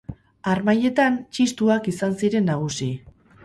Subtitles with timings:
[0.53, 2.93] Harmailetan txistuak izan ziren nagusi.